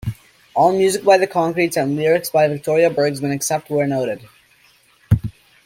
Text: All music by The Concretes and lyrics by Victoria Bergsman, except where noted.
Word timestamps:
All 0.55 0.75
music 0.75 1.03
by 1.03 1.19
The 1.19 1.27
Concretes 1.27 1.77
and 1.77 1.95
lyrics 1.95 2.31
by 2.31 2.47
Victoria 2.47 2.89
Bergsman, 2.89 3.31
except 3.35 3.69
where 3.69 3.85
noted. 3.85 4.27